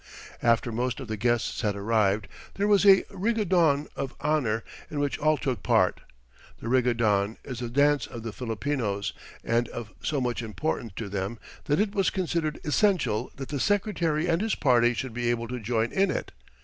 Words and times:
After 0.41 0.71
most 0.71 0.99
of 0.99 1.07
the 1.07 1.15
guests 1.15 1.61
had 1.61 1.75
arrived, 1.75 2.27
there 2.55 2.67
was 2.67 2.85
a 2.87 3.03
rigodon 3.11 3.87
of 3.95 4.15
honour, 4.19 4.63
in 4.89 4.99
which 4.99 5.19
all 5.19 5.37
took 5.37 5.61
part. 5.61 6.01
The 6.59 6.67
rigodon 6.69 7.37
is 7.43 7.59
the 7.59 7.69
dance 7.69 8.07
of 8.07 8.23
the 8.23 8.33
Filipinos, 8.33 9.13
and 9.43 9.67
of 9.69 9.93
so 10.01 10.19
much 10.19 10.41
importance 10.41 10.93
to 10.95 11.07
them 11.07 11.37
that 11.65 11.79
it 11.79 11.93
was 11.93 12.09
considered 12.09 12.59
essential 12.63 13.31
that 13.35 13.49
the 13.49 13.59
Secretary 13.59 14.25
and 14.27 14.41
his 14.41 14.55
party 14.55 14.95
should 14.95 15.13
be 15.13 15.29
able 15.29 15.47
to 15.47 15.59
join 15.59 15.91
in 15.91 16.09
it. 16.09 16.31